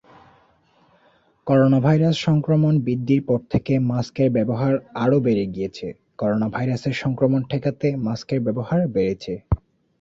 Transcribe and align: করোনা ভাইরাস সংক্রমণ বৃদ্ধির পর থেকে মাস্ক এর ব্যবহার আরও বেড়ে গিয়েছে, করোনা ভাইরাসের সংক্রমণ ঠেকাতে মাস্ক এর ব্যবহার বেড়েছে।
করোনা 1.47 1.79
ভাইরাস 1.79 2.15
সংক্রমণ 2.19 2.73
বৃদ্ধির 2.79 3.21
পর 3.23 3.39
থেকে 3.49 3.73
মাস্ক 3.91 4.15
এর 4.19 4.29
ব্যবহার 4.31 4.73
আরও 4.95 5.17
বেড়ে 5.19 5.45
গিয়েছে, 5.45 5.87
করোনা 6.17 6.47
ভাইরাসের 6.49 6.95
সংক্রমণ 7.03 7.41
ঠেকাতে 7.49 7.87
মাস্ক 8.05 8.27
এর 8.33 8.39
ব্যবহার 8.39 8.79
বেড়েছে। 8.87 9.33